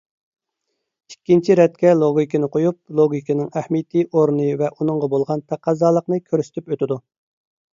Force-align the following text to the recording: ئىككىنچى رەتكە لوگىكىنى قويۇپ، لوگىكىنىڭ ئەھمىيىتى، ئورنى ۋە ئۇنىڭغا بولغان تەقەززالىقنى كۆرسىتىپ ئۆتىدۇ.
ئىككىنچى 1.11 1.57
رەتكە 1.59 1.91
لوگىكىنى 1.99 2.49
قويۇپ، 2.55 2.79
لوگىكىنىڭ 3.01 3.51
ئەھمىيىتى، 3.61 4.07
ئورنى 4.09 4.49
ۋە 4.63 4.73
ئۇنىڭغا 4.73 5.11
بولغان 5.13 5.45
تەقەززالىقنى 5.53 6.21
كۆرسىتىپ 6.33 6.75
ئۆتىدۇ. 6.75 6.99